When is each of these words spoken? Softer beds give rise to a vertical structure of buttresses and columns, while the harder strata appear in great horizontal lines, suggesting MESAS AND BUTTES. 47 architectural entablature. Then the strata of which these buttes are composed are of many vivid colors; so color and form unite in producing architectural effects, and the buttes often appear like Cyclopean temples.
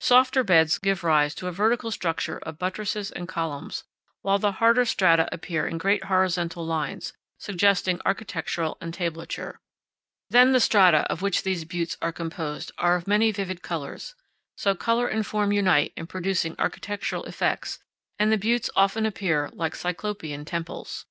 Softer 0.00 0.44
beds 0.44 0.76
give 0.76 1.02
rise 1.02 1.34
to 1.36 1.46
a 1.46 1.52
vertical 1.52 1.90
structure 1.90 2.38
of 2.40 2.58
buttresses 2.58 3.10
and 3.10 3.26
columns, 3.26 3.84
while 4.20 4.38
the 4.38 4.52
harder 4.60 4.84
strata 4.84 5.26
appear 5.32 5.66
in 5.66 5.78
great 5.78 6.04
horizontal 6.04 6.66
lines, 6.66 7.14
suggesting 7.38 7.96
MESAS 7.96 8.02
AND 8.04 8.04
BUTTES. 8.04 8.04
47 8.04 8.10
architectural 8.10 8.78
entablature. 8.82 9.60
Then 10.28 10.52
the 10.52 10.60
strata 10.60 11.10
of 11.10 11.22
which 11.22 11.44
these 11.44 11.64
buttes 11.64 11.96
are 12.02 12.12
composed 12.12 12.72
are 12.76 12.94
of 12.96 13.06
many 13.06 13.32
vivid 13.32 13.62
colors; 13.62 14.14
so 14.54 14.74
color 14.74 15.08
and 15.08 15.26
form 15.26 15.50
unite 15.50 15.94
in 15.96 16.06
producing 16.06 16.56
architectural 16.58 17.24
effects, 17.24 17.78
and 18.18 18.30
the 18.30 18.36
buttes 18.36 18.68
often 18.76 19.06
appear 19.06 19.48
like 19.54 19.74
Cyclopean 19.74 20.44
temples. 20.44 21.06